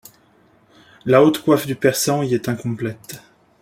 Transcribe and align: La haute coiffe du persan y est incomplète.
La 1.05 1.23
haute 1.23 1.43
coiffe 1.43 1.67
du 1.67 1.75
persan 1.75 2.23
y 2.23 2.33
est 2.33 2.49
incomplète. 2.49 3.21